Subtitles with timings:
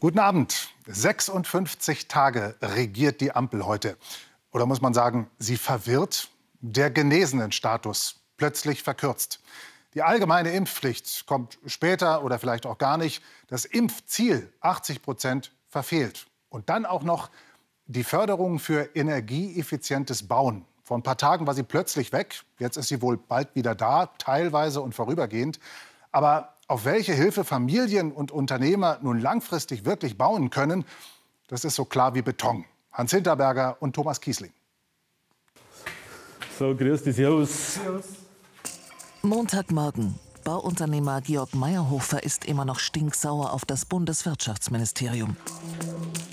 [0.00, 0.68] Guten Abend.
[0.86, 3.96] 56 Tage regiert die Ampel heute.
[4.52, 9.40] Oder muss man sagen, sie verwirrt der genesenen Status plötzlich verkürzt.
[9.94, 13.24] Die allgemeine Impfpflicht kommt später oder vielleicht auch gar nicht.
[13.48, 16.28] Das Impfziel 80 Prozent verfehlt.
[16.48, 17.28] Und dann auch noch
[17.86, 20.64] die Förderung für energieeffizientes Bauen.
[20.84, 22.44] Vor ein paar Tagen war sie plötzlich weg.
[22.60, 25.58] Jetzt ist sie wohl bald wieder da, teilweise und vorübergehend.
[26.12, 30.84] Aber auf welche Hilfe Familien und Unternehmer nun langfristig wirklich bauen können,
[31.48, 32.64] das ist so klar wie Beton.
[32.92, 34.52] Hans Hinterberger und Thomas Kiesling.
[36.58, 37.78] So, grüß dich, servus.
[39.22, 40.14] Montagmorgen.
[40.44, 45.36] Bauunternehmer Georg Meyerhofer ist immer noch stinksauer auf das Bundeswirtschaftsministerium.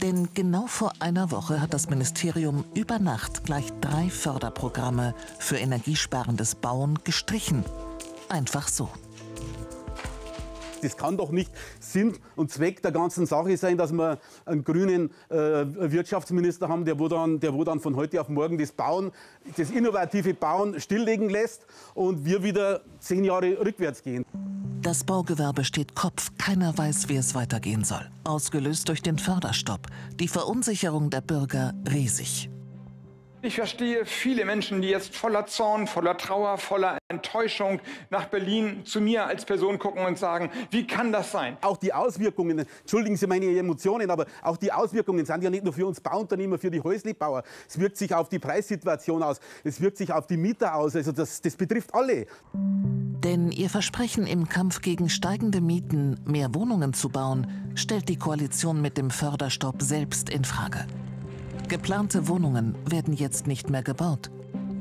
[0.01, 6.55] Denn genau vor einer Woche hat das Ministerium über Nacht gleich drei Förderprogramme für energiesparendes
[6.55, 7.65] Bauen gestrichen.
[8.29, 8.89] Einfach so.
[10.85, 15.09] Das kann doch nicht Sinn und Zweck der ganzen Sache sein, dass wir einen grünen
[15.29, 19.11] äh, Wirtschaftsminister haben, der wo, dann, der wo dann von heute auf morgen das Bauen,
[19.57, 24.23] das innovative Bauen stilllegen lässt und wir wieder zehn Jahre rückwärts gehen.
[24.83, 26.31] Das Baugewerbe steht Kopf.
[26.37, 28.07] Keiner weiß, wie es weitergehen soll.
[28.23, 29.87] Ausgelöst durch den Förderstopp.
[30.19, 32.51] Die Verunsicherung der Bürger riesig.
[33.45, 37.79] Ich verstehe viele Menschen, die jetzt voller Zorn, voller Trauer, voller Enttäuschung
[38.09, 41.55] nach Berlin zu mir als Person gucken und sagen, wie kann das sein?
[41.61, 45.73] Auch die Auswirkungen, entschuldigen Sie meine Emotionen, aber auch die Auswirkungen sind ja nicht nur
[45.73, 47.43] für uns Bauunternehmer, für die Häuslebauer.
[47.69, 50.95] Es wirkt sich auf die Preissituation aus, es wirkt sich auf die Mieter aus.
[50.95, 52.25] Also das, das betrifft alle.
[52.55, 58.81] Denn ihr Versprechen im Kampf gegen steigende Mieten, mehr Wohnungen zu bauen, stellt die Koalition
[58.81, 60.87] mit dem Förderstopp selbst in Frage.
[61.67, 64.29] Geplante Wohnungen werden jetzt nicht mehr gebaut.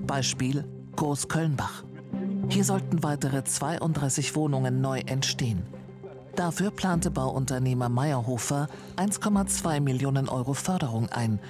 [0.07, 0.65] Beispiel
[0.97, 1.83] Großkölnbach.
[2.51, 5.63] Hier sollten weitere 32 Wohnungen neu entstehen.
[6.37, 11.41] Dafür plante Bauunternehmer Meyerhofer 1,2 Millionen Euro Förderung ein.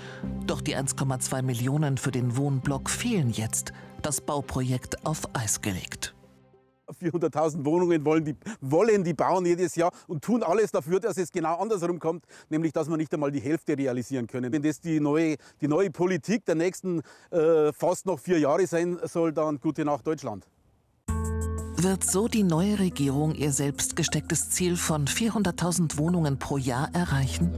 [0.47, 3.73] Doch die 1,2 Millionen für den Wohnblock fehlen jetzt.
[4.03, 6.15] Das Bauprojekt auf Eis gelegt.
[6.89, 11.33] 400.000 Wohnungen wollen die, wollen die bauen jedes Jahr und tun alles dafür, dass es
[11.33, 14.53] genau andersrum kommt, nämlich dass wir nicht einmal die Hälfte realisieren können.
[14.53, 18.99] Wenn das die neue, die neue Politik der nächsten äh, fast noch vier Jahre sein
[19.05, 20.47] soll, dann gute Nacht Deutschland.
[21.77, 27.53] Wird so die neue Regierung ihr selbst gestecktes Ziel von 400.000 Wohnungen pro Jahr erreichen?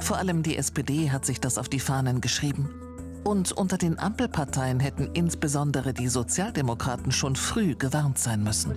[0.00, 2.83] Vor allem die SPD hat sich das auf die Fahnen geschrieben.
[3.24, 8.74] Und unter den Ampelparteien hätten insbesondere die Sozialdemokraten schon früh gewarnt sein müssen.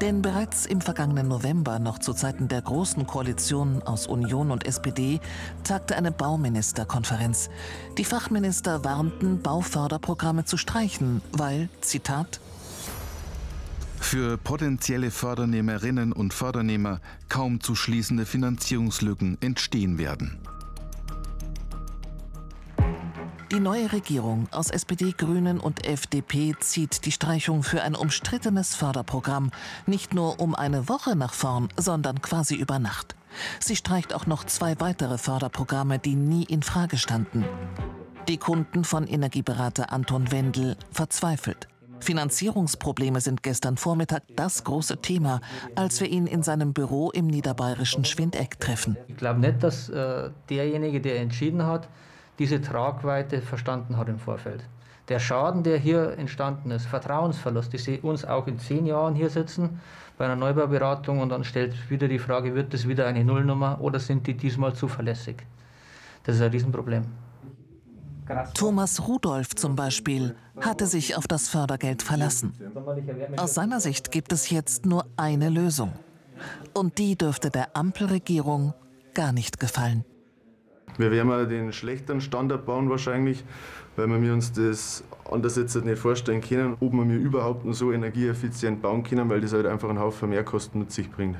[0.00, 5.20] Denn bereits im vergangenen November, noch zu Zeiten der großen Koalition aus Union und SPD,
[5.64, 7.50] tagte eine Bauministerkonferenz.
[7.98, 12.40] Die Fachminister warnten, Bauförderprogramme zu streichen, weil, Zitat,
[13.98, 20.38] für potenzielle Fördernehmerinnen und Fördernehmer kaum zu schließende Finanzierungslücken entstehen werden.
[23.50, 29.50] Die neue Regierung aus SPD, Grünen und FDP zieht die Streichung für ein umstrittenes Förderprogramm
[29.86, 33.16] nicht nur um eine Woche nach vorn, sondern quasi über Nacht.
[33.58, 37.44] Sie streicht auch noch zwei weitere Förderprogramme, die nie in Frage standen.
[38.28, 41.66] Die Kunden von Energieberater Anton Wendel verzweifelt.
[41.98, 45.40] Finanzierungsprobleme sind gestern Vormittag das große Thema,
[45.74, 48.96] als wir ihn in seinem Büro im niederbayerischen Schwindeck treffen.
[49.08, 51.88] Ich glaube nicht, dass äh, derjenige, der entschieden hat,
[52.40, 54.64] diese Tragweite verstanden hat im Vorfeld.
[55.08, 59.28] Der Schaden, der hier entstanden ist, Vertrauensverlust, ich sehe uns auch in zehn Jahren hier
[59.28, 59.78] sitzen
[60.16, 64.00] bei einer Neubauberatung und dann stellt wieder die Frage, wird das wieder eine Nullnummer oder
[64.00, 65.36] sind die diesmal zuverlässig?
[66.24, 67.04] Das ist ein Riesenproblem.
[68.54, 72.54] Thomas Rudolph zum Beispiel hatte sich auf das Fördergeld verlassen.
[73.36, 75.92] Aus seiner Sicht gibt es jetzt nur eine Lösung.
[76.72, 78.72] Und die dürfte der Ampelregierung
[79.12, 80.04] gar nicht gefallen.
[81.00, 83.42] Wir werden den schlechteren Standard bauen wahrscheinlich,
[83.96, 89.02] weil wir uns das anders jetzt nicht vorstellen können, ob wir überhaupt so energieeffizient bauen
[89.02, 91.38] können, weil das halt einfach einen Haufen Mehrkosten mit sich bringt.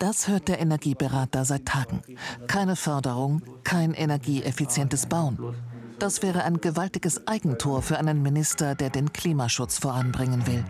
[0.00, 2.02] Das hört der Energieberater seit Tagen.
[2.48, 5.54] Keine Förderung, kein energieeffizientes Bauen.
[6.00, 10.64] Das wäre ein gewaltiges Eigentor für einen Minister, der den Klimaschutz voranbringen will.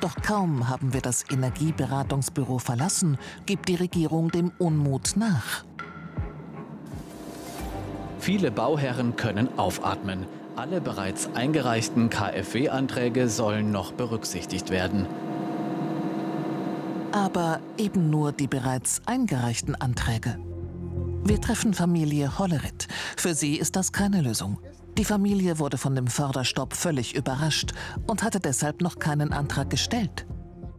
[0.00, 5.64] Doch kaum haben wir das Energieberatungsbüro verlassen, gibt die Regierung dem Unmut nach.
[8.22, 10.26] Viele Bauherren können aufatmen.
[10.54, 15.08] Alle bereits eingereichten KfW-Anträge sollen noch berücksichtigt werden.
[17.10, 20.38] Aber eben nur die bereits eingereichten Anträge.
[21.24, 22.86] Wir treffen Familie Hollerit.
[23.16, 24.60] Für sie ist das keine Lösung.
[24.96, 27.72] Die Familie wurde von dem Förderstopp völlig überrascht
[28.06, 30.26] und hatte deshalb noch keinen Antrag gestellt.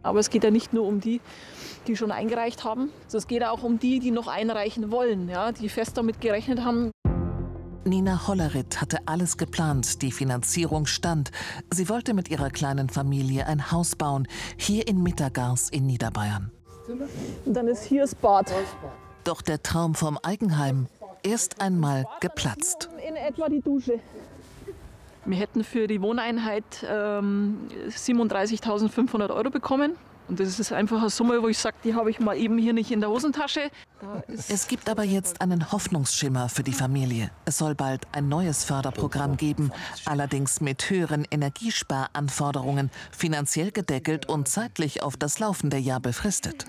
[0.02, 1.20] Aber es geht ja nicht nur um die,
[1.88, 2.88] die schon eingereicht haben.
[3.04, 6.64] Also es geht auch um die, die noch einreichen wollen, ja, die fest damit gerechnet
[6.64, 6.90] haben.
[7.84, 11.30] Nina Hollerit hatte alles geplant, die Finanzierung stand.
[11.72, 14.26] Sie wollte mit ihrer kleinen Familie ein Haus bauen,
[14.56, 16.50] hier in Mittergars in Niederbayern.
[17.44, 18.52] Und dann ist hier das Bad.
[19.24, 20.86] Doch der Traum vom Eigenheim
[21.22, 22.88] erst einmal geplatzt.
[23.06, 24.00] In etwa die Dusche.
[25.26, 29.96] Wir hätten für die Wohneinheit ähm, 37.500 Euro bekommen.
[30.26, 32.72] Und das ist einfach eine Summe, wo ich sage, die habe ich mal eben hier
[32.72, 33.70] nicht in der Hosentasche.
[34.48, 37.30] Es gibt aber jetzt einen Hoffnungsschimmer für die Familie.
[37.44, 39.70] Es soll bald ein neues Förderprogramm geben,
[40.06, 46.66] allerdings mit höheren Energiesparanforderungen, finanziell gedeckelt und zeitlich auf das laufende Jahr befristet.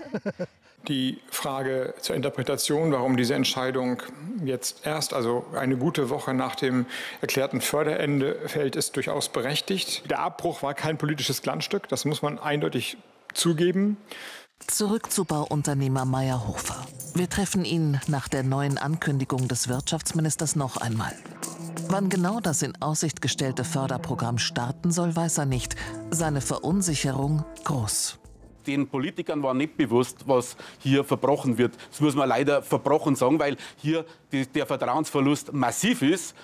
[0.88, 4.02] Die Frage zur Interpretation, warum diese Entscheidung
[4.44, 6.86] jetzt erst, also eine gute Woche nach dem
[7.20, 10.08] erklärten Förderende fällt, ist durchaus berechtigt.
[10.10, 12.98] Der Abbruch war kein politisches Glanzstück, das muss man eindeutig
[13.36, 13.96] zugeben.
[14.66, 16.86] Zurück zu Bauunternehmer Meyerhofer.
[17.14, 21.12] Wir treffen ihn nach der neuen Ankündigung des Wirtschaftsministers noch einmal.
[21.88, 25.76] Wann genau das in Aussicht gestellte Förderprogramm starten soll, weiß er nicht.
[26.10, 28.18] Seine Verunsicherung groß
[28.66, 31.74] den Politikern war nicht bewusst, was hier verbrochen wird.
[31.90, 36.34] Das muss man leider verbrochen sagen, weil hier die, der Vertrauensverlust massiv ist.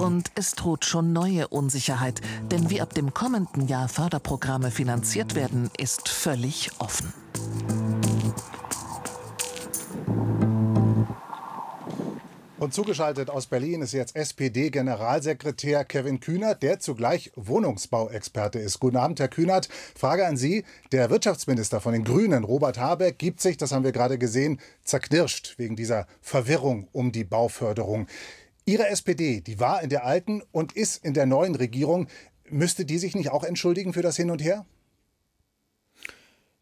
[0.00, 5.70] Und es droht schon neue Unsicherheit, denn wie ab dem kommenden Jahr Förderprogramme finanziert werden,
[5.76, 7.12] ist völlig offen.
[12.60, 18.80] Und zugeschaltet aus Berlin ist jetzt SPD-Generalsekretär Kevin Kühnert, der zugleich Wohnungsbauexperte ist.
[18.80, 19.70] Guten Abend, Herr Kühnert.
[19.96, 20.64] Frage an Sie.
[20.92, 25.54] Der Wirtschaftsminister von den Grünen, Robert Habeck, gibt sich, das haben wir gerade gesehen, zerknirscht
[25.56, 28.06] wegen dieser Verwirrung um die Bauförderung.
[28.70, 32.06] Ihre SPD, die war in der alten und ist in der neuen Regierung.
[32.48, 34.64] Müsste die sich nicht auch entschuldigen für das Hin und Her?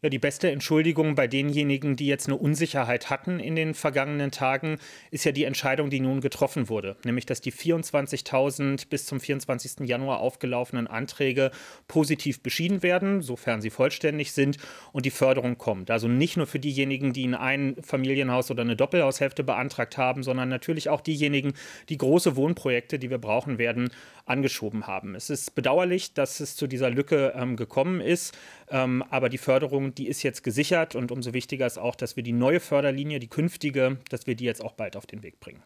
[0.01, 4.77] Ja, die beste Entschuldigung bei denjenigen, die jetzt eine Unsicherheit hatten in den vergangenen Tagen,
[5.11, 6.95] ist ja die Entscheidung, die nun getroffen wurde.
[7.03, 9.85] Nämlich, dass die 24.000 bis zum 24.
[9.85, 11.51] Januar aufgelaufenen Anträge
[11.89, 14.57] positiv beschieden werden, sofern sie vollständig sind
[14.93, 15.91] und die Förderung kommt.
[15.91, 20.47] Also nicht nur für diejenigen, die in ein Familienhaus oder eine Doppelhaushälfte beantragt haben, sondern
[20.47, 21.51] natürlich auch diejenigen,
[21.89, 23.89] die große Wohnprojekte, die wir brauchen werden,
[24.29, 25.15] angeschoben haben.
[25.15, 28.37] Es ist bedauerlich, dass es zu dieser Lücke ähm, gekommen ist,
[28.69, 32.23] ähm, aber die Förderung, die ist jetzt gesichert und umso wichtiger ist auch, dass wir
[32.23, 35.63] die neue Förderlinie, die künftige, dass wir die jetzt auch bald auf den Weg bringen.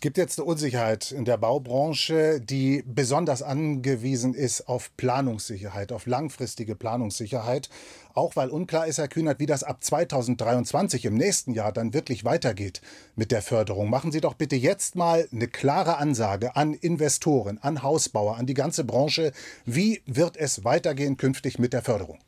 [0.00, 6.06] Es gibt jetzt eine Unsicherheit in der Baubranche, die besonders angewiesen ist auf Planungssicherheit, auf
[6.06, 7.68] langfristige Planungssicherheit.
[8.14, 12.24] Auch weil unklar ist, Herr Kühnert, wie das ab 2023 im nächsten Jahr dann wirklich
[12.24, 12.80] weitergeht
[13.14, 13.90] mit der Förderung.
[13.90, 18.54] Machen Sie doch bitte jetzt mal eine klare Ansage an Investoren, an Hausbauer, an die
[18.54, 19.32] ganze Branche.
[19.66, 22.20] Wie wird es weitergehen künftig mit der Förderung?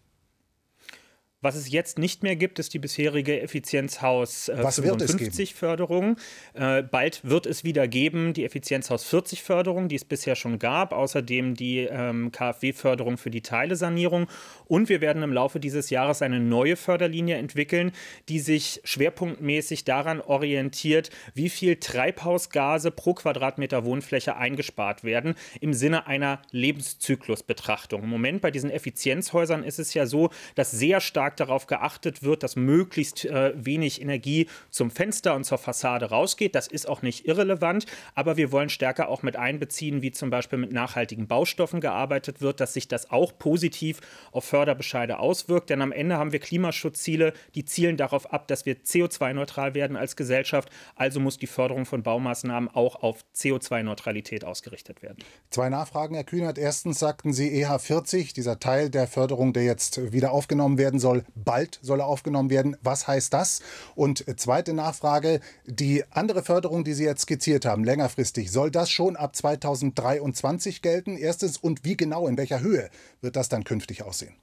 [1.43, 6.17] Was es jetzt nicht mehr gibt, ist die bisherige Effizienzhaus äh, Was 55 Förderung.
[6.55, 10.93] Äh, bald wird es wieder geben die Effizienzhaus 40 Förderung, die es bisher schon gab.
[10.93, 14.29] Außerdem die ähm, KfW-Förderung für die Teilesanierung.
[14.67, 17.91] Und wir werden im Laufe dieses Jahres eine neue Förderlinie entwickeln,
[18.29, 26.06] die sich schwerpunktmäßig daran orientiert, wie viel Treibhausgase pro Quadratmeter Wohnfläche eingespart werden im Sinne
[26.06, 28.05] einer Lebenszyklusbetrachtung.
[28.05, 32.23] Im Moment bei diesen Effizienzhäusern ist es ja so, dass sehr stark stark darauf geachtet
[32.23, 36.54] wird, dass möglichst äh, wenig Energie zum Fenster und zur Fassade rausgeht.
[36.54, 40.59] Das ist auch nicht irrelevant, aber wir wollen stärker auch mit einbeziehen, wie zum Beispiel
[40.59, 44.00] mit nachhaltigen Baustoffen gearbeitet wird, dass sich das auch positiv
[44.33, 45.71] auf Förderbescheide auswirkt.
[45.71, 50.16] Denn am Ende haben wir Klimaschutzziele, die zielen darauf ab, dass wir CO2-neutral werden als
[50.16, 50.71] Gesellschaft.
[50.97, 55.18] Also muss die Förderung von Baumaßnahmen auch auf CO2-Neutralität ausgerichtet werden.
[55.50, 56.59] Zwei Nachfragen, Herr Kühnert.
[56.59, 61.79] Erstens sagten Sie EH40, dieser Teil der Förderung, der jetzt wieder aufgenommen werden soll, bald
[61.83, 62.76] soll er aufgenommen werden.
[62.83, 63.61] Was heißt das?
[63.95, 69.17] Und zweite Nachfrage, die andere Förderung, die Sie jetzt skizziert haben, längerfristig, soll das schon
[69.17, 71.17] ab 2023 gelten?
[71.17, 74.35] Erstens und wie genau, in welcher Höhe wird das dann künftig aussehen?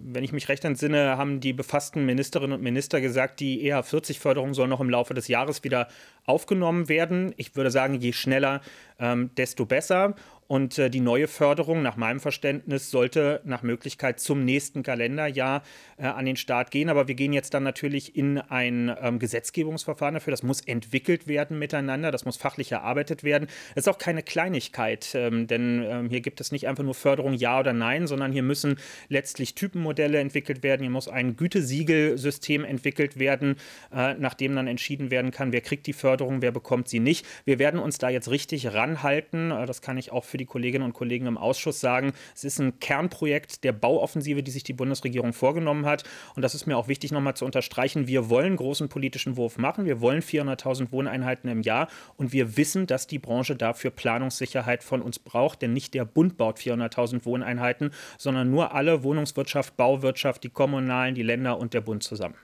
[0.00, 4.68] wenn ich mich recht entsinne, haben die befassten Ministerinnen und Minister gesagt, die EH40-Förderung soll
[4.68, 5.88] noch im Laufe des Jahres wieder
[6.24, 7.34] aufgenommen werden.
[7.36, 8.60] Ich würde sagen, je schneller,
[8.98, 10.14] ähm, desto besser.
[10.48, 15.62] Und äh, die neue Förderung, nach meinem Verständnis, sollte nach Möglichkeit zum nächsten Kalenderjahr
[15.98, 16.88] äh, an den Start gehen.
[16.88, 20.30] Aber wir gehen jetzt dann natürlich in ein ähm, Gesetzgebungsverfahren dafür.
[20.30, 23.46] Das muss entwickelt werden miteinander, das muss fachlich erarbeitet werden.
[23.74, 27.34] Das ist auch keine Kleinigkeit, ähm, denn ähm, hier gibt es nicht einfach nur Förderung
[27.34, 28.78] Ja oder Nein, sondern hier müssen
[29.10, 30.80] letztlich Typenmodelle entwickelt werden.
[30.80, 33.56] Hier muss ein Gütesiegelsystem entwickelt werden,
[33.94, 37.26] äh, nachdem dann entschieden werden kann, wer kriegt die Förderung, wer bekommt sie nicht.
[37.44, 39.50] Wir werden uns da jetzt richtig ran dran halten.
[39.50, 42.12] Äh, das kann ich auch für die Kolleginnen und Kollegen im Ausschuss sagen.
[42.34, 46.04] Es ist ein Kernprojekt der Bauoffensive, die sich die Bundesregierung vorgenommen hat.
[46.34, 48.06] Und das ist mir auch wichtig nochmal zu unterstreichen.
[48.06, 49.84] Wir wollen großen politischen Wurf machen.
[49.84, 51.88] Wir wollen 400.000 Wohneinheiten im Jahr.
[52.16, 55.62] Und wir wissen, dass die Branche dafür Planungssicherheit von uns braucht.
[55.62, 61.22] Denn nicht der Bund baut 400.000 Wohneinheiten, sondern nur alle Wohnungswirtschaft, Bauwirtschaft, die Kommunalen, die
[61.22, 62.34] Länder und der Bund zusammen.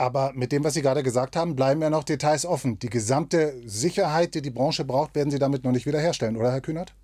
[0.00, 2.78] Aber mit dem, was Sie gerade gesagt haben, bleiben ja noch Details offen.
[2.78, 6.62] Die gesamte Sicherheit, die die Branche braucht, werden Sie damit noch nicht wiederherstellen, oder Herr
[6.62, 6.94] Kühnert?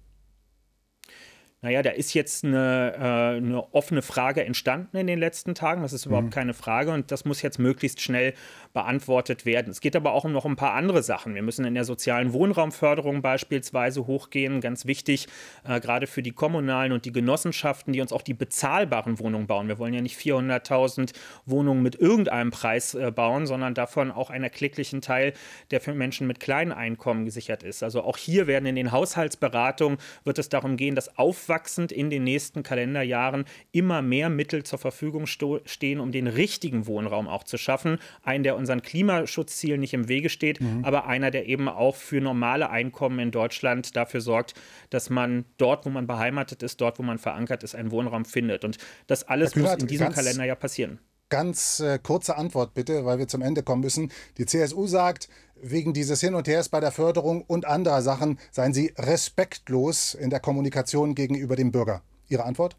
[1.66, 5.82] Naja, da ist jetzt eine, äh, eine offene Frage entstanden in den letzten Tagen.
[5.82, 6.30] Das ist überhaupt mhm.
[6.30, 8.34] keine Frage und das muss jetzt möglichst schnell
[8.72, 9.72] beantwortet werden.
[9.72, 11.34] Es geht aber auch um noch ein paar andere Sachen.
[11.34, 14.60] Wir müssen in der sozialen Wohnraumförderung beispielsweise hochgehen.
[14.60, 15.26] Ganz wichtig,
[15.64, 19.66] äh, gerade für die Kommunalen und die Genossenschaften, die uns auch die bezahlbaren Wohnungen bauen.
[19.66, 21.14] Wir wollen ja nicht 400.000
[21.46, 25.32] Wohnungen mit irgendeinem Preis äh, bauen, sondern davon auch einen erklecklichen Teil,
[25.72, 27.82] der für Menschen mit kleinen Einkommen gesichert ist.
[27.82, 32.10] Also auch hier werden in den Haushaltsberatungen wird es darum gehen, dass auf aufwachsend in
[32.10, 37.56] den nächsten Kalenderjahren immer mehr Mittel zur Verfügung stehen, um den richtigen Wohnraum auch zu
[37.56, 37.98] schaffen.
[38.22, 40.84] Einen, der unseren Klimaschutzzielen nicht im Wege steht, mhm.
[40.84, 44.54] aber einer, der eben auch für normale Einkommen in Deutschland dafür sorgt,
[44.90, 48.64] dass man dort, wo man beheimatet ist, dort, wo man verankert ist, einen Wohnraum findet.
[48.64, 50.98] Und das alles muss in diesem Kalender ja passieren.
[51.28, 54.12] Ganz äh, kurze Antwort bitte, weil wir zum Ende kommen müssen.
[54.38, 55.28] Die CSU sagt,
[55.60, 60.30] wegen dieses Hin und Hers bei der Förderung und anderer Sachen seien Sie respektlos in
[60.30, 62.02] der Kommunikation gegenüber dem Bürger.
[62.28, 62.76] Ihre Antwort?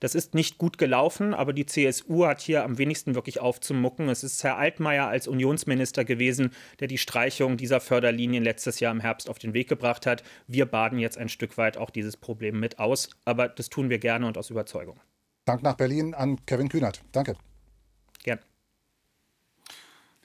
[0.00, 4.08] Das ist nicht gut gelaufen, aber die CSU hat hier am wenigsten wirklich aufzumucken.
[4.08, 9.00] Es ist Herr Altmaier als Unionsminister gewesen, der die Streichung dieser Förderlinien letztes Jahr im
[9.00, 10.22] Herbst auf den Weg gebracht hat.
[10.46, 13.98] Wir baden jetzt ein Stück weit auch dieses Problem mit aus, aber das tun wir
[13.98, 15.00] gerne und aus Überzeugung.
[15.46, 17.02] Dank nach Berlin an Kevin Kühnert.
[17.12, 17.36] Danke.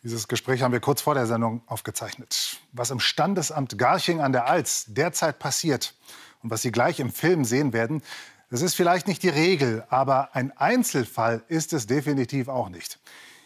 [0.03, 2.61] Dieses Gespräch haben wir kurz vor der Sendung aufgezeichnet.
[2.71, 5.93] Was im Standesamt Garching an der Alz derzeit passiert
[6.41, 8.01] und was Sie gleich im Film sehen werden,
[8.49, 12.99] das ist vielleicht nicht die Regel, aber ein Einzelfall ist es definitiv auch nicht.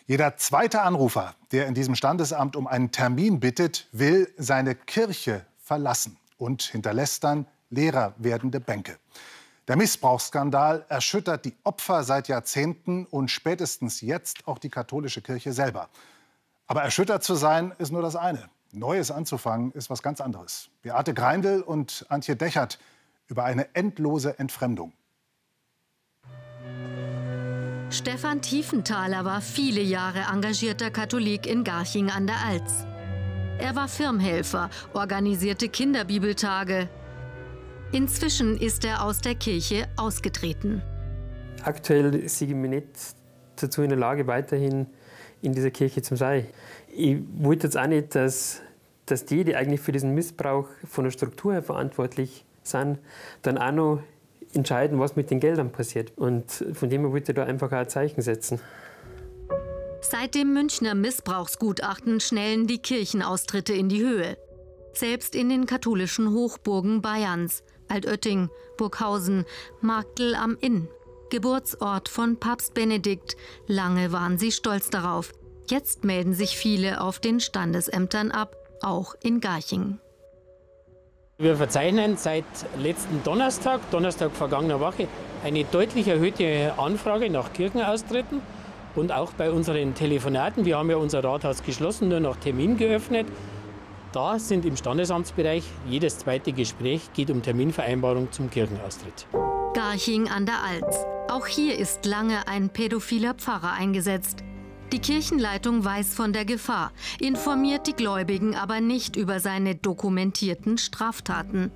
[0.05, 6.17] Jeder zweite Anrufer, der in diesem Standesamt um einen Termin bittet, will seine Kirche verlassen
[6.37, 8.99] und hinterlässt dann leerer werdende Bänke.
[9.67, 15.89] Der Missbrauchsskandal erschüttert die Opfer seit Jahrzehnten und spätestens jetzt auch die katholische Kirche selber.
[16.67, 18.49] Aber erschüttert zu sein ist nur das eine.
[18.71, 20.69] Neues anzufangen ist was ganz anderes.
[20.81, 22.79] Beate Greindl und Antje Dechert
[23.27, 24.93] über eine endlose Entfremdung.
[27.89, 32.87] Stefan Tiefenthaler war viele Jahre engagierter Katholik in Garching an der Alz.
[33.59, 36.89] Er war Firmhelfer, organisierte Kinderbibeltage,
[37.93, 40.81] Inzwischen ist er aus der Kirche ausgetreten.
[41.61, 42.87] Aktuell sehe ich mich nicht
[43.57, 44.87] dazu in der Lage, weiterhin
[45.43, 46.47] in dieser Kirche zu sein.
[46.95, 48.61] Ich wollte jetzt auch nicht, dass,
[49.05, 52.99] dass die, die eigentlich für diesen Missbrauch von der Struktur her verantwortlich sind,
[53.41, 54.03] dann auch noch
[54.53, 56.13] entscheiden, was mit den Geldern passiert.
[56.15, 58.59] Und von dem her wollte ich da einfach auch ein Zeichen setzen.
[60.01, 64.37] Seit dem Münchner Missbrauchsgutachten schnellen die Kirchenaustritte in die Höhe.
[64.93, 69.45] Selbst in den katholischen Hochburgen Bayerns Altötting, Burghausen,
[69.81, 70.87] Marktl am Inn.
[71.33, 73.35] Geburtsort von Papst Benedikt.
[73.65, 75.31] Lange waren sie stolz darauf.
[75.67, 79.97] Jetzt melden sich viele auf den Standesämtern ab, auch in Garching.
[81.39, 82.45] Wir verzeichnen seit
[82.77, 85.07] letzten Donnerstag, Donnerstag vergangener Woche,
[85.43, 88.39] eine deutlich erhöhte Anfrage nach Kirchenaustritten
[88.93, 90.65] und auch bei unseren Telefonaten.
[90.65, 93.25] Wir haben ja unser Rathaus geschlossen, nur nach Termin geöffnet.
[94.11, 99.25] Da sind im Standesamtsbereich jedes zweite Gespräch geht um Terminvereinbarung zum Kirchenaustritt.
[99.73, 101.12] Garching an der Alz.
[101.29, 104.43] Auch hier ist lange ein pädophiler Pfarrer eingesetzt.
[104.91, 111.71] Die Kirchenleitung weiß von der Gefahr, informiert die Gläubigen aber nicht über seine dokumentierten Straftaten.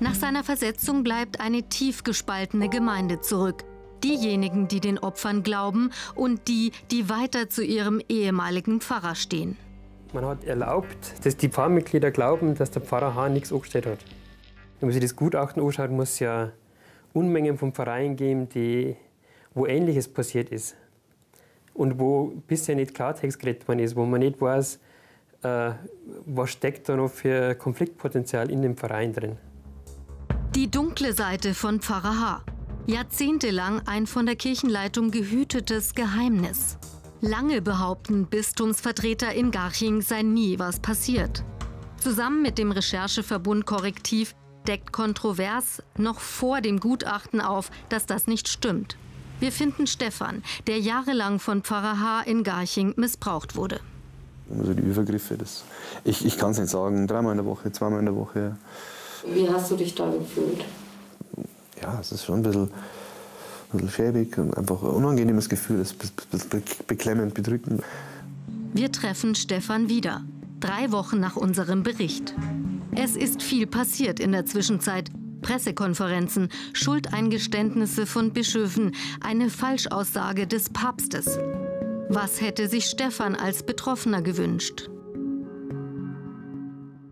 [0.00, 3.64] Nach seiner Versetzung bleibt eine tief gespaltene Gemeinde zurück.
[4.02, 9.56] Diejenigen, die den Opfern glauben und die, die weiter zu ihrem ehemaligen Pfarrer stehen.
[10.12, 13.98] Man hat erlaubt, dass die Pfarrmitglieder glauben, dass der Pfarrer Hahn nichts angestellt hat.
[14.80, 16.50] Wenn man sich das Gutachten anschaut, muss ja
[17.12, 18.96] Unmengen von Pfarreien geben, die,
[19.54, 20.76] wo Ähnliches passiert ist.
[21.74, 24.78] Und wo bisher nicht Klartext geredet worden ist, wo man nicht weiß,
[25.42, 25.70] äh,
[26.26, 29.36] was steckt da noch für Konfliktpotenzial in dem Verein drin.
[30.54, 32.44] Die dunkle Seite von Pfarrer H.
[32.86, 36.76] Jahrzehntelang ein von der Kirchenleitung gehütetes Geheimnis.
[37.20, 41.44] Lange behaupten Bistumsvertreter in Garching sei nie was passiert.
[41.98, 44.34] Zusammen mit dem Rechercheverbund Korrektiv
[44.66, 48.96] deckt kontrovers noch vor dem Gutachten auf, dass das nicht stimmt.
[49.40, 52.22] Wir finden Stefan, der jahrelang von Pfarrer H.
[52.22, 53.80] in Garching missbraucht wurde.
[54.50, 55.64] Also die Übergriffe, das,
[56.04, 58.56] ich, ich kann es nicht sagen, dreimal in der Woche, zweimal in der Woche.
[59.26, 60.64] Wie hast du dich da gefühlt?
[61.80, 62.70] Ja, es ist schon ein bisschen, ein
[63.72, 65.94] bisschen schäbig und einfach ein unangenehmes Gefühl, es
[66.32, 67.82] ist beklemmend, bedrückend.
[68.74, 70.22] Wir treffen Stefan wieder,
[70.60, 72.34] drei Wochen nach unserem Bericht.
[72.94, 75.10] Es ist viel passiert in der Zwischenzeit.
[75.42, 81.38] Pressekonferenzen, Schuldeingeständnisse von Bischöfen, eine Falschaussage des Papstes.
[82.08, 84.90] Was hätte sich Stefan als Betroffener gewünscht?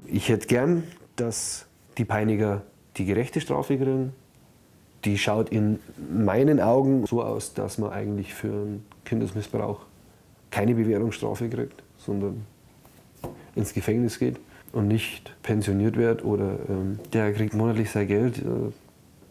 [0.06, 0.82] Ich hätte gern,
[1.16, 2.62] dass die Peiniger
[2.96, 4.12] die gerechte Strafe kriegen.
[5.04, 5.78] Die schaut in
[6.12, 9.86] meinen Augen so aus, dass man eigentlich für einen Kindesmissbrauch
[10.50, 12.44] keine Bewährungsstrafe kriegt, sondern
[13.58, 14.36] ins Gefängnis geht
[14.72, 18.38] und nicht pensioniert wird oder ähm, der kriegt monatlich sein Geld.
[18.38, 18.42] Äh,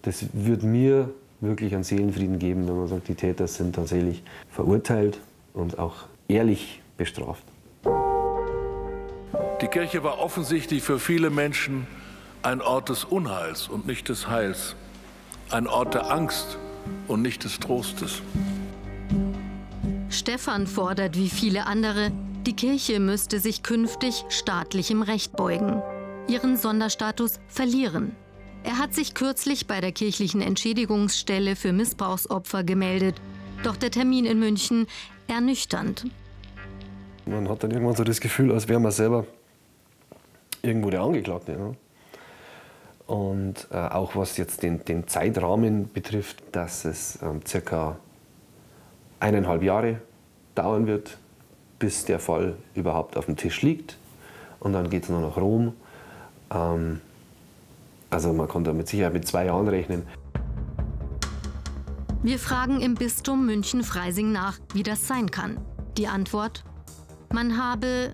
[0.04, 5.20] das wird mir wirklich einen Seelenfrieden geben, wenn man sagt, die Täter sind tatsächlich verurteilt
[5.54, 7.44] und auch ehrlich bestraft.
[9.62, 11.88] Die Kirche war offensichtlich für viele Menschen
[12.44, 14.76] ein Ort des Unheils und nicht des Heils,
[15.50, 16.58] ein Ort der Angst
[17.08, 18.22] und nicht des Trostes.
[20.10, 22.12] Stefan fordert wie viele andere,
[22.48, 25.82] die Kirche müsste sich künftig staatlichem Recht beugen,
[26.30, 28.16] ihren Sonderstatus verlieren.
[28.64, 33.16] Er hat sich kürzlich bei der kirchlichen Entschädigungsstelle für Missbrauchsopfer gemeldet.
[33.64, 34.88] Doch der Termin in München
[35.28, 36.06] ernüchternd.
[37.26, 39.26] Man hat dann irgendwann so das Gefühl, als wäre man selber
[40.62, 41.52] irgendwo der Angeklagte.
[41.52, 43.14] Ja.
[43.14, 48.00] Und äh, auch was jetzt den, den, Zeitrahmen betrifft, dass es ähm, circa
[49.20, 50.00] eineinhalb Jahre
[50.56, 51.18] dauern wird,
[51.80, 53.98] bis der Fall überhaupt auf dem Tisch liegt.
[54.60, 55.74] Und dann geht es nur nach Rom.
[56.52, 57.02] Ähm,
[58.10, 60.04] also man kann da mit Sicherheit mit zwei Jahren rechnen.
[62.24, 65.60] Wir fragen im Bistum München-Freising nach, wie das sein kann.
[65.98, 66.64] Die Antwort?
[67.32, 68.14] Man habe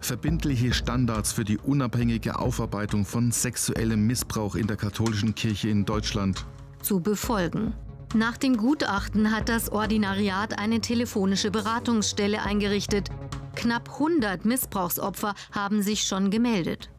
[0.00, 6.46] verbindliche Standards für die unabhängige Aufarbeitung von sexuellem Missbrauch in der katholischen Kirche in Deutschland
[6.82, 7.74] zu befolgen.
[8.14, 13.08] Nach dem Gutachten hat das Ordinariat eine telefonische Beratungsstelle eingerichtet.
[13.54, 16.90] Knapp 100 Missbrauchsopfer haben sich schon gemeldet.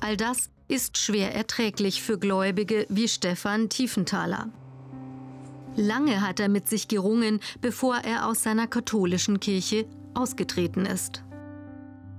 [0.00, 4.50] All das ist schwer erträglich für Gläubige wie Stefan Tiefenthaler.
[5.76, 11.22] Lange hat er mit sich gerungen, bevor er aus seiner katholischen Kirche ausgetreten ist.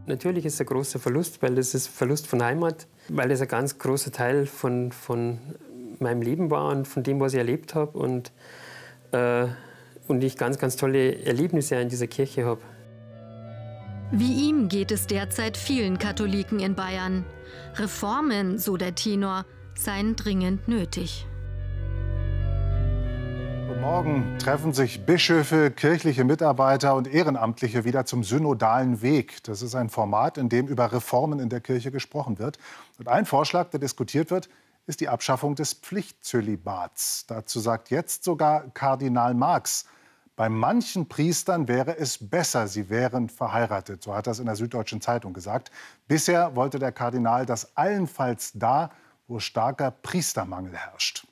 [0.08, 3.48] Natürlich ist es ein großer Verlust, weil das ist Verlust von Heimat, weil das ein
[3.48, 5.38] ganz großer Teil von, von
[6.02, 7.98] meinem Leben war und von dem, was ich erlebt habe.
[7.98, 8.32] Und,
[9.12, 9.48] äh,
[10.08, 12.62] und ich ganz, ganz tolle Erlebnisse in dieser Kirche habe.
[14.12, 17.26] Wie ihm geht es derzeit vielen Katholiken in Bayern.
[17.76, 21.28] Reformen, so der Tenor, seien dringend nötig.
[23.80, 29.42] Morgen treffen sich Bischöfe, kirchliche Mitarbeiter und Ehrenamtliche wieder zum synodalen Weg.
[29.44, 32.60] Das ist ein Format, in dem über Reformen in der Kirche gesprochen wird.
[32.98, 34.50] Und ein Vorschlag, der diskutiert wird,
[34.90, 37.28] ist die Abschaffung des Pflichtzölibats.
[37.28, 39.86] Dazu sagt jetzt sogar Kardinal Marx,
[40.36, 44.02] bei manchen Priestern wäre es besser, sie wären verheiratet.
[44.02, 45.70] So hat er es in der Süddeutschen Zeitung gesagt.
[46.08, 48.90] Bisher wollte der Kardinal das allenfalls da,
[49.28, 51.28] wo starker Priestermangel herrscht.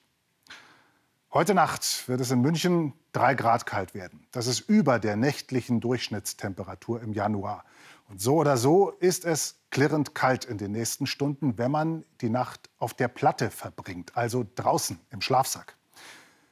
[1.33, 4.27] Heute Nacht wird es in München drei Grad kalt werden.
[4.31, 7.63] Das ist über der nächtlichen Durchschnittstemperatur im Januar.
[8.07, 12.29] Und so oder so ist es klirrend kalt in den nächsten Stunden, wenn man die
[12.29, 15.77] Nacht auf der Platte verbringt, also draußen im Schlafsack.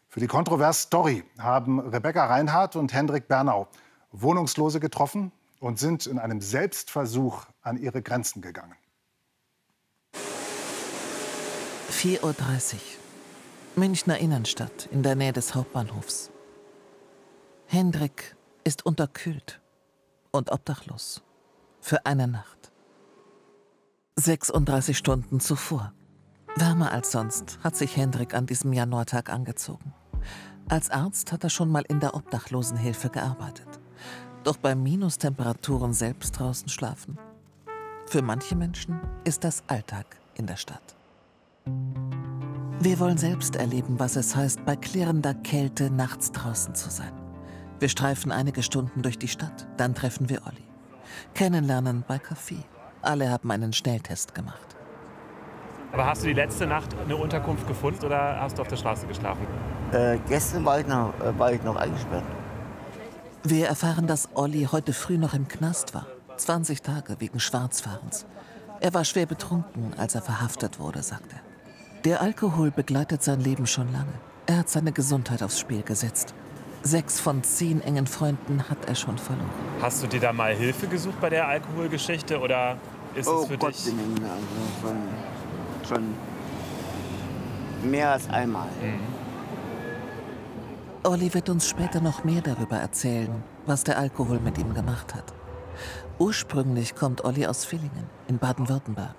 [0.07, 3.67] Für die Kontrovers Story haben Rebecca Reinhardt und Hendrik Bernau
[4.11, 8.75] Wohnungslose getroffen und sind in einem Selbstversuch an ihre Grenzen gegangen.
[11.91, 12.79] 4.30 Uhr.
[13.75, 16.31] Münchner Innenstadt in der Nähe des Hauptbahnhofs.
[17.67, 19.59] Hendrik ist unterkühlt
[20.31, 21.23] und obdachlos
[21.81, 22.54] für eine Nacht.
[24.17, 25.91] 36 Stunden zuvor.
[26.55, 29.93] Wärmer als sonst hat sich Hendrik an diesem Januartag angezogen.
[30.69, 33.67] Als Arzt hat er schon mal in der Obdachlosenhilfe gearbeitet.
[34.45, 37.17] Doch bei Minustemperaturen selbst draußen schlafen.
[38.07, 40.95] Für manche Menschen ist das Alltag in der Stadt.
[42.79, 47.11] Wir wollen selbst erleben, was es heißt, bei klirrender Kälte nachts draußen zu sein.
[47.79, 50.63] Wir streifen einige Stunden durch die Stadt, dann treffen wir Olli.
[51.33, 52.63] Kennenlernen bei Kaffee.
[53.05, 54.75] Alle haben einen Schnelltest gemacht.
[55.91, 59.07] Aber hast du die letzte Nacht eine Unterkunft gefunden oder hast du auf der Straße
[59.07, 59.45] geschlafen?
[59.91, 62.23] Äh, gestern war ich, noch, äh, war ich noch eingesperrt.
[63.43, 66.07] Wir erfahren, dass Olli heute früh noch im Knast war.
[66.35, 68.25] 20 Tage wegen Schwarzfahrens.
[68.81, 71.39] Er war schwer betrunken, als er verhaftet wurde, sagt er.
[72.03, 74.13] Der Alkohol begleitet sein Leben schon lange.
[74.47, 76.33] Er hat seine Gesundheit aufs Spiel gesetzt.
[76.81, 79.49] Sechs von zehn engen Freunden hat er schon verloren.
[79.81, 82.77] Hast du dir da mal Hilfe gesucht bei der Alkoholgeschichte oder
[83.15, 83.85] ist oh es für Gott, dich?
[83.85, 84.45] Himmel, also
[85.87, 86.15] schon,
[87.83, 88.67] schon mehr als einmal.
[91.03, 95.33] Olli wird uns später noch mehr darüber erzählen, was der Alkohol mit ihm gemacht hat.
[96.17, 99.15] Ursprünglich kommt Olli aus Villingen in Baden-Württemberg.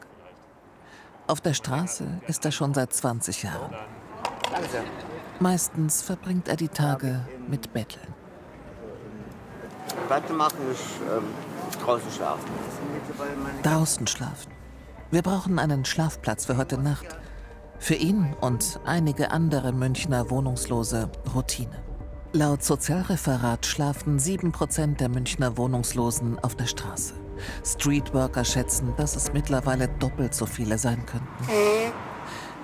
[1.27, 3.73] Auf der Straße ist er schon seit 20 Jahren.
[4.51, 4.85] Danke.
[5.41, 8.15] Meistens verbringt er die Tage mit Betteln.
[10.09, 11.25] Weitermachen ist ähm,
[11.85, 12.51] draußen schlafen.
[13.63, 14.53] Draußen schlafen.
[15.11, 17.07] Wir brauchen einen Schlafplatz für heute Nacht.
[17.79, 21.83] Für ihn und einige andere Münchner Wohnungslose Routine.
[22.33, 27.15] Laut Sozialreferat schlafen 7% der Münchner Wohnungslosen auf der Straße.
[27.65, 31.47] Streetworker schätzen, dass es mittlerweile doppelt so viele sein könnten.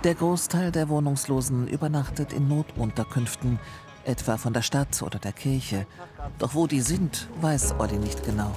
[0.05, 3.61] Der Großteil der Wohnungslosen übernachtet in Notunterkünften,
[4.05, 5.87] etwa von der Stadt oder der Kirche.
[6.39, 8.51] Doch wo die sind, weiß Olli nicht genau.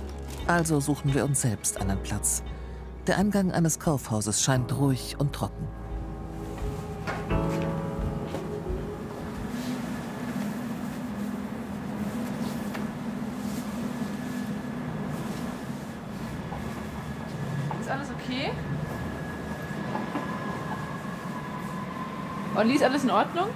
[0.47, 2.43] Also suchen wir uns selbst einen Platz.
[3.08, 5.67] Der Eingang eines Kaufhauses scheint ruhig und trocken.
[17.81, 18.51] Ist alles okay?
[22.55, 23.47] Olli, ist alles in Ordnung?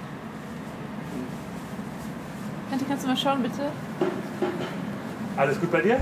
[2.88, 3.70] Kannst du mal schauen, bitte?
[5.36, 6.00] Alles gut bei dir?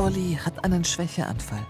[0.00, 1.66] Olli hat einen Schwächeanfall.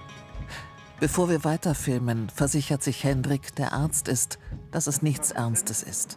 [1.01, 4.39] Bevor wir weiterfilmen, versichert sich Hendrik, der Arzt ist,
[4.71, 6.17] dass es nichts Ernstes ist.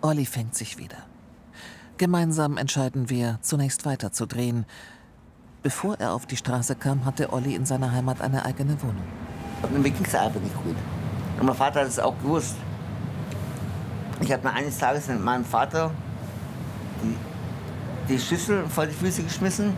[0.00, 0.98] Olli fängt sich wieder.
[1.96, 4.64] Gemeinsam entscheiden wir, zunächst weiterzudrehen.
[5.64, 9.02] Bevor er auf die Straße kam, hatte Olli in seiner Heimat eine eigene Wohnung.
[9.76, 10.76] Mir ging es einfach nicht gut.
[11.40, 12.54] Und mein Vater hat es auch gewusst.
[14.20, 15.90] Ich habe mir eines Tages mit meinem Vater
[17.02, 19.74] die, die Schüssel vor die Füße geschmissen.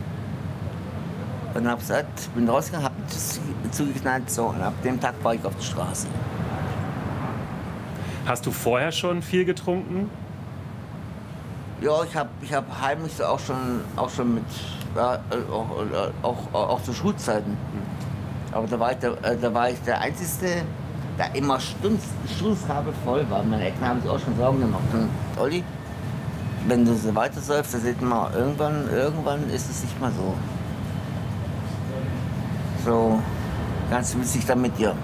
[1.54, 3.40] Und habe gesagt, bin rausgegangen, das
[3.72, 4.30] zugeknallt.
[4.30, 6.06] So, und ab dem Tag war ich auf der Straße.
[8.26, 10.10] Hast du vorher schon viel getrunken?
[11.80, 14.44] Ja, ich habe ich hab heimlich auch schon, auch schon mit,
[14.94, 17.56] ja, äh, auch, äh, auch, auch, auch zu Schulzeiten.
[18.52, 20.62] Aber da war ich der, äh, da war ich der Einzige,
[21.18, 22.04] der immer stunz,
[23.04, 23.42] voll war.
[23.42, 24.82] Meine Eltern haben sich auch schon Sorgen gemacht.
[24.92, 25.08] Und
[25.40, 25.64] Olli,
[26.68, 30.34] wenn du so weiter säufst, dann sieht man, irgendwann, irgendwann ist es nicht mehr so.
[32.90, 33.22] So
[33.88, 34.96] ganz witzig dann mit dir.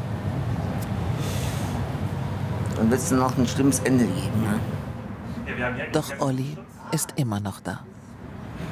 [2.81, 4.43] Und wird es noch ein schlimmes Ende geben.
[4.43, 5.87] Ne?
[5.93, 6.59] Doch Olli
[6.91, 7.85] ist immer noch da.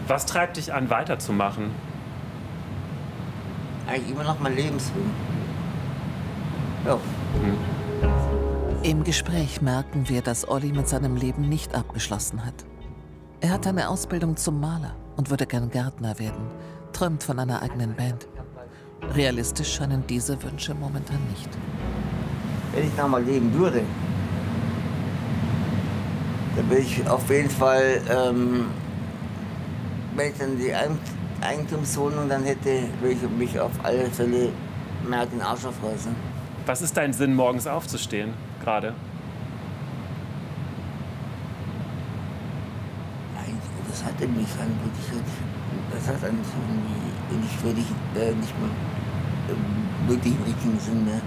[0.09, 1.71] Was treibt dich an, weiterzumachen?
[3.87, 5.13] Eigentlich immer noch mein Lebenswillen.
[6.85, 6.99] Ja.
[8.83, 12.65] Im Gespräch merken wir, dass Olli mit seinem Leben nicht abgeschlossen hat.
[13.41, 16.49] Er hat eine Ausbildung zum Maler und würde gern Gärtner werden,
[16.93, 18.27] träumt von einer eigenen Band.
[19.13, 21.49] Realistisch scheinen diese Wünsche momentan nicht.
[22.73, 23.83] Wenn ich noch mal leben würde,
[26.57, 28.67] dann würde ich auf jeden Fall, ähm,
[30.17, 30.97] wenn ich dann die Eig-
[31.41, 34.51] Eigentumswohnung dann hätte, würde ich mich auf alle Fälle
[35.09, 36.15] mehr den Arsch aufreißen.
[36.67, 38.95] Was ist dein Sinn, morgens aufzustehen gerade?
[43.35, 44.71] Nein, das hat er nicht an
[45.93, 47.87] das hat an irgendwie nicht wirklich,
[48.17, 48.94] äh, nicht mehr äh,
[50.07, 51.21] wirklich im richtigen Sinn mehr.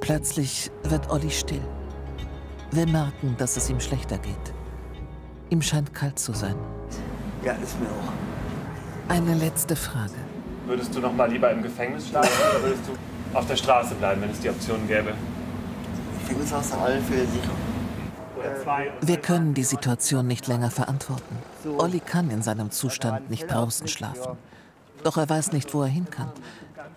[0.00, 1.62] Plötzlich wird Olli still.
[2.72, 4.54] Wir merken, dass es ihm schlechter geht.
[5.50, 6.56] Ihm scheint kalt zu sein.
[7.44, 8.12] Ja, ist mir auch.
[9.08, 10.14] Eine letzte Frage.
[10.66, 14.22] Würdest du noch mal lieber im Gefängnis schlafen oder würdest du auf der Straße bleiben,
[14.22, 15.14] wenn es die Option gäbe?
[16.20, 17.69] Gefängnis hast du alle Fälle sicher.
[19.00, 21.38] Wir können die Situation nicht länger verantworten.
[21.78, 24.36] Olli kann in seinem Zustand nicht draußen schlafen.
[25.04, 26.30] Doch er weiß nicht, wo er hin kann.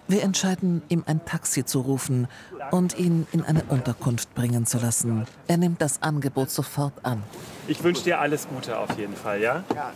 [0.07, 2.27] Wir entscheiden, ihm ein Taxi zu rufen
[2.71, 5.25] und ihn in eine Unterkunft bringen zu lassen.
[5.47, 7.23] Er nimmt das Angebot sofort an.
[7.67, 9.63] Ich wünsche dir alles Gute auf jeden Fall, ja?
[9.73, 9.91] Ja,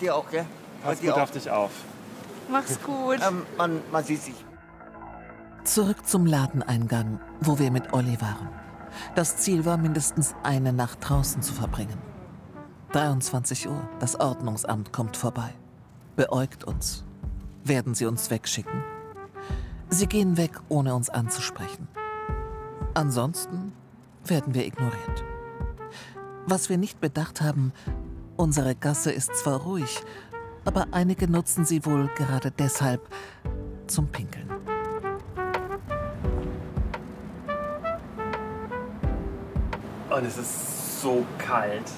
[0.00, 0.46] dir auch, gell?
[0.82, 1.22] Pass dir gut auch.
[1.22, 1.70] auf dich auf.
[2.50, 3.18] Mach's gut.
[3.26, 4.34] Ähm, man, man sieht sich.
[5.64, 8.48] Zurück zum Ladeneingang, wo wir mit Olli waren.
[9.14, 11.98] Das Ziel war, mindestens eine Nacht draußen zu verbringen.
[12.92, 15.54] 23 Uhr, das Ordnungsamt kommt vorbei.
[16.16, 17.04] Beäugt uns.
[17.64, 18.82] Werden sie uns wegschicken?
[19.90, 21.88] Sie gehen weg, ohne uns anzusprechen.
[22.94, 23.72] Ansonsten
[24.24, 25.24] werden wir ignoriert.
[26.46, 27.72] Was wir nicht bedacht haben,
[28.36, 30.02] unsere Gasse ist zwar ruhig,
[30.64, 33.02] aber einige nutzen sie wohl gerade deshalb
[33.86, 34.49] zum Pinkeln.
[40.20, 41.90] Und es ist so kalt.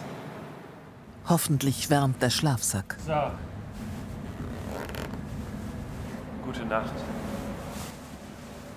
[1.29, 2.97] Hoffentlich wärmt der Schlafsack.
[3.05, 3.13] So.
[6.45, 6.95] Gute Nacht.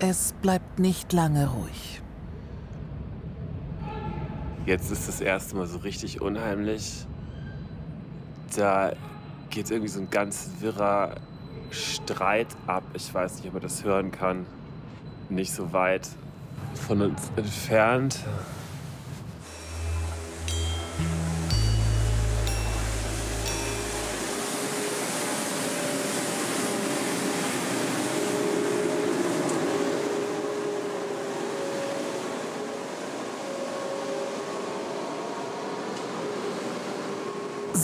[0.00, 2.02] Es bleibt nicht lange ruhig.
[4.64, 7.06] Jetzt ist das erste Mal so richtig unheimlich.
[8.56, 8.94] Da
[9.50, 11.20] geht irgendwie so ein ganz wirrer
[11.70, 12.82] Streit ab.
[12.94, 14.44] Ich weiß nicht, ob man das hören kann.
[15.28, 16.08] Nicht so weit
[16.74, 18.18] von uns entfernt.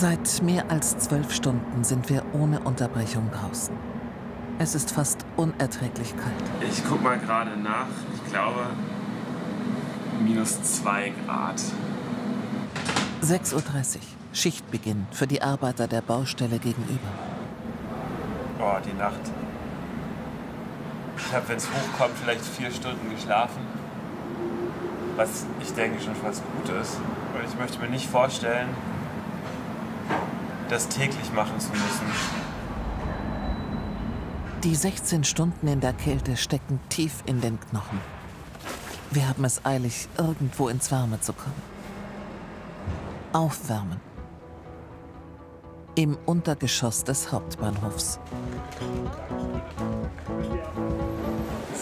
[0.03, 3.73] Seit mehr als zwölf Stunden sind wir ohne Unterbrechung draußen.
[4.59, 6.69] Es ist fast unerträglich kalt.
[6.69, 7.87] Ich guck mal gerade nach.
[8.13, 8.65] Ich glaube,
[10.21, 11.61] minus zwei Grad.
[13.21, 14.01] 6.30 Uhr,
[14.33, 16.99] Schichtbeginn für die Arbeiter der Baustelle gegenüber.
[18.57, 19.21] Boah, die Nacht.
[21.17, 23.61] Ich habe, wenn es hochkommt, vielleicht vier Stunden geschlafen.
[25.15, 26.97] Was ich denke schon was Gutes.
[27.33, 28.67] Und ich möchte mir nicht vorstellen,
[30.73, 32.07] das täglich machen zu müssen.
[34.63, 37.99] Die 16 Stunden in der Kälte stecken tief in den Knochen.
[39.11, 41.61] Wir haben es eilig, irgendwo ins Warme zu kommen.
[43.33, 43.99] Aufwärmen.
[45.93, 48.19] Im Untergeschoss des Hauptbahnhofs.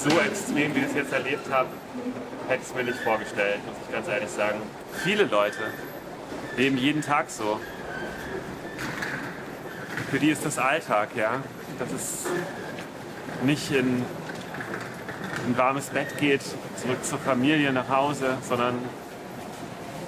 [0.03, 1.69] So extrem, wie ich es jetzt erlebt habe,
[2.49, 4.59] hätte ich es mir nicht vorgestellt, muss ich ganz ehrlich sagen.
[5.01, 5.59] Viele Leute
[6.57, 7.57] leben jeden Tag so.
[10.11, 11.41] Für die ist das Alltag, ja.
[11.79, 12.25] Dass es
[13.45, 14.03] nicht in
[15.47, 16.41] ein warmes Bett geht,
[16.75, 18.75] zurück zur Familie, nach Hause, sondern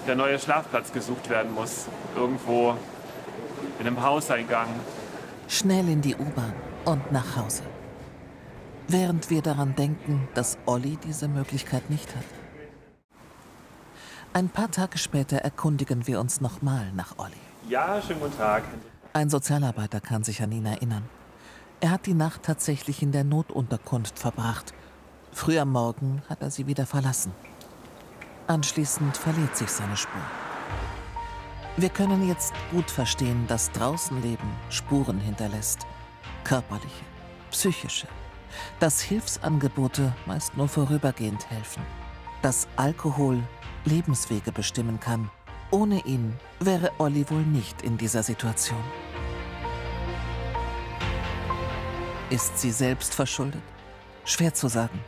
[0.06, 1.88] der neue Schlafplatz gesucht werden muss.
[2.18, 2.76] Irgendwo
[3.80, 4.68] in einem Hauseingang.
[5.48, 7.64] Schnell in die U-Bahn und nach Hause.
[8.90, 12.26] Während wir daran denken, dass Olli diese Möglichkeit nicht hat.
[14.34, 17.32] Ein paar Tage später erkundigen wir uns nochmal nach Olli.
[17.70, 18.64] Ja, schönen guten Tag.
[19.16, 21.08] Ein Sozialarbeiter kann sich an ihn erinnern.
[21.82, 24.74] Er hat die Nacht tatsächlich in der Notunterkunft verbracht.
[25.32, 27.32] Früh am Morgen hat er sie wieder verlassen.
[28.48, 30.22] Anschließend verliert sich seine Spur.
[31.78, 35.86] Wir können jetzt gut verstehen, dass Draußenleben Spuren hinterlässt.
[36.44, 37.06] Körperliche,
[37.52, 38.08] psychische.
[38.80, 41.84] Dass Hilfsangebote meist nur vorübergehend helfen.
[42.42, 43.44] Dass Alkohol
[43.86, 45.30] Lebenswege bestimmen kann.
[45.74, 48.78] Ohne ihn wäre Olli wohl nicht in dieser Situation.
[52.30, 53.64] Ist sie selbst verschuldet?
[54.24, 55.00] Schwer zu sagen.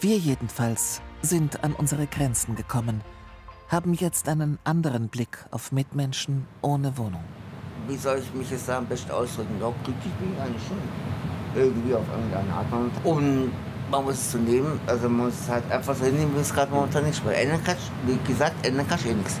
[0.00, 3.02] Wir jedenfalls sind an unsere Grenzen gekommen,
[3.68, 7.22] haben jetzt einen anderen Blick auf Mitmenschen ohne Wohnung.
[7.86, 9.60] Wie soll ich mich jetzt am besten ausdrücken?
[9.60, 10.82] Doch, ich eigentlich schon.
[11.54, 12.66] Irgendwie auf irgendeine Art.
[13.04, 13.52] Und
[13.90, 16.52] man muss es zu nehmen, also man muss es halt einfach so hinnehmen, wie es
[16.52, 19.40] gerade momentan nicht weil Ändern kann, wie gesagt, ändern kann ich eh nichts.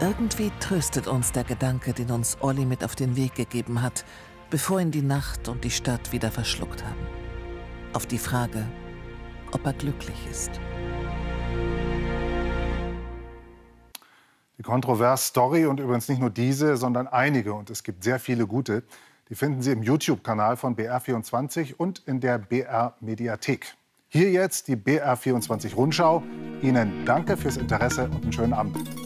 [0.00, 4.04] Irgendwie tröstet uns der Gedanke, den uns Olli mit auf den Weg gegeben hat,
[4.50, 7.06] bevor ihn die Nacht und die Stadt wieder verschluckt haben.
[7.92, 8.66] Auf die Frage,
[9.52, 10.50] ob er glücklich ist.
[14.58, 18.84] Die Kontrovers-Story und übrigens nicht nur diese, sondern einige, und es gibt sehr viele gute,
[19.28, 23.74] die finden Sie im YouTube-Kanal von BR24 und in der BR-Mediathek.
[24.08, 26.22] Hier jetzt die BR24 Rundschau.
[26.62, 29.05] Ihnen danke fürs Interesse und einen schönen Abend.